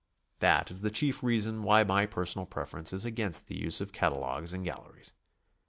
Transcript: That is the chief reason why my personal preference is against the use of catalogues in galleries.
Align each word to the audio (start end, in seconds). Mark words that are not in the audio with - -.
That 0.39 0.71
is 0.71 0.81
the 0.81 0.89
chief 0.89 1.21
reason 1.21 1.61
why 1.61 1.83
my 1.83 2.07
personal 2.07 2.47
preference 2.47 2.91
is 2.91 3.05
against 3.05 3.45
the 3.45 3.55
use 3.55 3.81
of 3.81 3.93
catalogues 3.93 4.51
in 4.51 4.63
galleries. 4.63 5.13